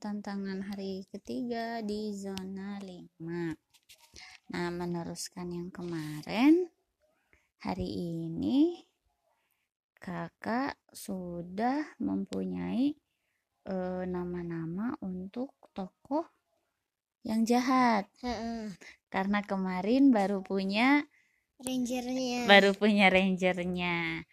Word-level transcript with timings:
tantangan 0.00 0.64
hari 0.64 1.04
ketiga 1.12 1.84
di 1.84 2.16
zona 2.16 2.80
5 2.80 3.20
nah 4.50 4.72
meneruskan 4.72 5.52
yang 5.52 5.68
kemarin 5.68 6.72
hari 7.60 7.84
ini 8.16 8.80
kakak 10.00 10.80
sudah 10.88 11.84
mempunyai 12.00 12.96
eh, 13.68 14.04
nama-nama 14.08 14.96
untuk 15.04 15.52
tokoh 15.76 16.24
yang 17.20 17.44
jahat. 17.44 18.08
Karena 19.12 19.44
kemarin 19.44 20.08
baru 20.08 20.40
punya 20.40 21.04
Rangernya. 21.60 22.48
baru 22.48 22.72
punya 22.72 23.12
rangernya 23.12 24.24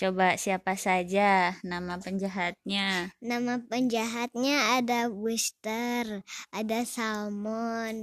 coba 0.00 0.26
siapa 0.42 0.72
saja 0.86 1.54
nama 1.70 1.94
penjahatnya 2.04 3.14
Nama 3.30 3.54
penjahatnya 3.70 4.56
ada 4.78 5.00
Buster, 5.22 6.04
ada 6.52 6.78
Salmon, 6.94 7.94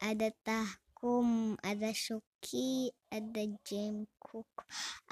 ada 0.00 0.28
Tahkum, 0.46 1.28
ada 1.70 1.90
Suki, 1.94 2.90
ada 3.12 3.42
Jungkook, 3.68 4.50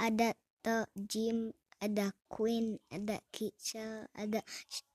ada 0.07 0.29
To 0.65 0.79
Jim, 1.11 1.53
ada 1.87 2.07
Queen, 2.35 2.67
ada 2.91 3.17
Kitzel, 3.35 4.09
ada 4.17 4.41
Sh- 4.73 4.89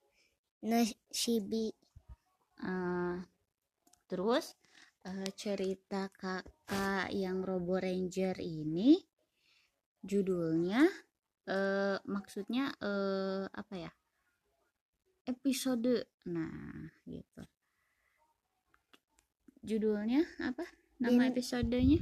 Nashibi. 0.69 1.67
Eh, 2.71 3.15
terus 4.09 4.45
eh, 5.09 5.29
cerita 5.41 6.01
kakak 6.21 7.05
yang 7.23 7.37
Robo 7.47 7.75
Ranger 7.85 8.35
ini 8.41 8.97
judulnya 10.05 10.81
eh, 11.49 11.97
maksudnya 12.05 12.73
eh, 12.81 13.45
apa 13.49 13.75
ya 13.77 13.91
episode 15.25 16.05
nah 16.25 16.89
gitu 17.05 17.41
judulnya 19.65 20.21
apa 20.41 20.65
nama 21.01 21.27
Bin- 21.27 21.31
episodenya 21.33 21.99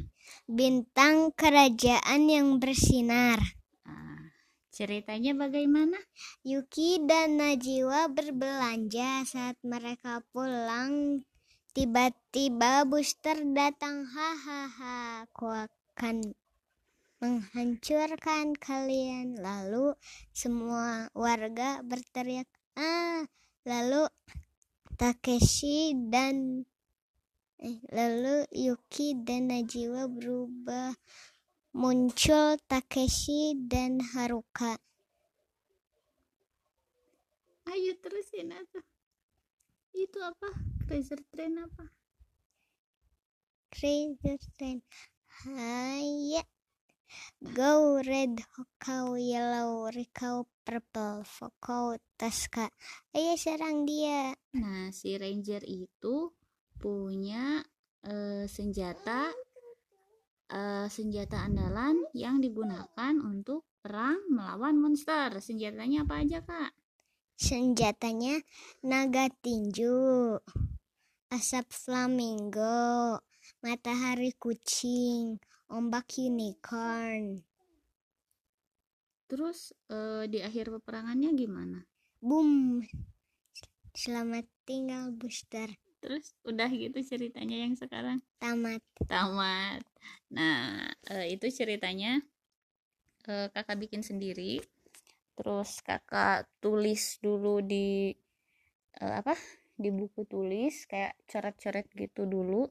Bintang 0.47 1.35
kerajaan 1.35 2.31
yang 2.31 2.59
bersinar. 2.59 3.39
Ah, 3.83 4.31
ceritanya 4.71 5.35
bagaimana 5.35 5.99
Yuki 6.47 7.03
dan 7.03 7.39
Najwa 7.39 8.07
berbelanja 8.07 9.27
saat 9.27 9.59
mereka 9.63 10.23
pulang. 10.31 11.23
Tiba-tiba 11.73 12.85
Booster 12.85 13.41
datang. 13.51 14.05
Hahaha, 14.05 15.25
aku 15.27 15.49
akan 15.49 16.37
menghancurkan 17.23 18.51
kalian. 18.59 19.39
Lalu 19.39 19.95
semua 20.35 21.07
warga 21.15 21.79
berteriak, 21.87 22.51
ah. 22.75 23.23
Lalu 23.63 24.11
Takeshi 24.99 25.95
dan 26.11 26.67
eh, 27.63 27.79
lalu 27.95 28.43
Yuki 28.51 29.23
dan 29.23 29.47
Najwa 29.47 30.11
berubah. 30.11 30.91
Muncul 31.71 32.59
Takeshi 32.67 33.55
dan 33.71 34.03
Haruka. 34.03 34.75
ayo 37.73 37.97
terusin 37.97 38.53
atau 38.53 38.85
itu 39.97 40.21
apa 40.21 40.45
Crazy 40.85 41.17
Train 41.33 41.57
apa 41.57 41.89
Crazy 43.73 44.37
Train. 44.53 44.85
Haya. 45.41 46.45
Go 47.41 47.99
red, 47.99 48.39
Hokau 48.55 49.19
yellow, 49.19 49.91
Rikau 49.91 50.47
purple, 50.63 51.27
Fokau 51.27 51.99
Taska. 52.15 52.71
Ayo 53.11 53.35
serang 53.35 53.83
dia. 53.83 54.31
Nah, 54.55 54.89
si 54.95 55.19
Ranger 55.19 55.63
itu 55.67 56.31
punya 56.79 57.59
eh, 58.07 58.47
senjata 58.47 59.27
eh, 60.47 60.87
senjata 60.87 61.43
andalan 61.43 62.07
yang 62.15 62.39
digunakan 62.39 63.13
untuk 63.19 63.67
perang 63.83 64.23
melawan 64.31 64.79
monster. 64.79 65.43
Senjatanya 65.43 66.07
apa 66.07 66.23
aja, 66.23 66.39
Kak? 66.39 66.71
Senjatanya 67.33 68.39
naga 68.87 69.27
tinju, 69.27 70.39
asap 71.27 71.65
flamingo, 71.73 73.19
matahari 73.59 74.31
kucing, 74.37 75.41
ombak 75.73 76.05
unicorn. 76.21 77.41
Terus 79.25 79.73
eh, 79.89 80.29
di 80.29 80.45
akhir 80.45 80.69
peperangannya 80.69 81.33
gimana? 81.33 81.81
Boom. 82.21 82.85
Selamat 83.97 84.45
tinggal 84.69 85.09
booster. 85.09 85.73
Terus 85.97 86.37
udah 86.45 86.69
gitu 86.69 87.01
ceritanya 87.01 87.65
yang 87.65 87.73
sekarang 87.73 88.21
Tamat. 88.37 88.85
tamat. 89.09 89.81
Nah, 90.29 90.85
eh, 91.09 91.33
itu 91.33 91.49
ceritanya 91.49 92.21
eh, 93.25 93.49
kakak 93.49 93.81
bikin 93.81 94.05
sendiri. 94.05 94.61
Terus 95.33 95.81
kakak 95.81 96.45
tulis 96.61 97.17
dulu 97.17 97.65
di 97.65 98.13
eh, 99.01 99.13
apa? 99.17 99.33
Di 99.73 99.89
buku 99.89 100.29
tulis 100.29 100.85
kayak 100.85 101.17
coret-coret 101.25 101.89
gitu 101.97 102.29
dulu 102.29 102.69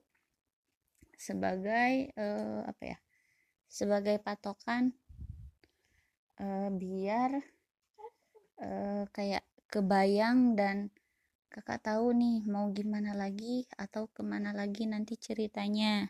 sebagai 1.23 2.11
eh, 2.19 2.61
apa 2.67 2.83
ya? 2.83 2.99
Sebagai 3.71 4.19
patokan 4.19 4.91
eh, 6.43 6.69
biar 6.75 7.31
eh, 8.59 9.05
kayak 9.15 9.45
kebayang 9.71 10.59
dan 10.59 10.91
kakak 11.53 11.85
tahu 11.85 12.17
nih 12.17 12.45
mau 12.49 12.73
gimana 12.73 13.13
lagi 13.13 13.69
atau 13.77 14.09
ke 14.09 14.25
mana 14.25 14.57
lagi 14.57 14.89
nanti 14.89 15.21
ceritanya 15.21 16.09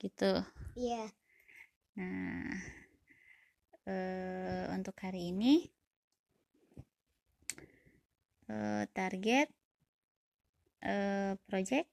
gitu 0.00 0.40
Iya. 0.80 1.12
nah 1.92 2.56
eh, 3.84 4.64
untuk 4.72 4.96
hari 5.04 5.28
ini 5.28 5.68
eh, 8.48 8.84
target 8.96 9.48
eh, 10.80 11.36
project 11.44 11.88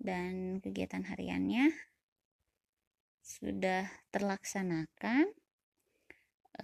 dan 0.00 0.58
kegiatan 0.64 1.04
hariannya 1.10 1.70
sudah 3.20 3.84
terlaksanakan 4.12 5.24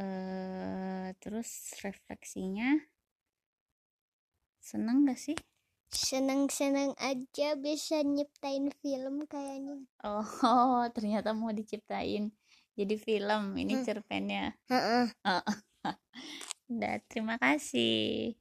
eh, 0.01 1.09
terus 1.23 1.51
refleksinya 1.85 2.71
seneng 4.61 5.07
gak 5.07 5.19
sih 5.25 5.37
Seneng-seneng 6.07 6.93
aja 6.99 7.49
bisa 7.57 7.97
nyiptain 8.15 8.67
film 8.83 9.17
kayaknya. 9.33 9.77
Oh, 10.05 10.23
ternyata 10.95 11.31
mau 11.33 11.51
diciptain 11.55 12.25
jadi 12.79 12.95
film. 13.07 13.43
Ini 13.57 13.75
Hmm. 13.75 13.87
cerpennya. 13.87 14.45
Heeh. 14.71 15.07
Udah, 16.73 16.95
terima 17.11 17.35
kasih. 17.39 18.35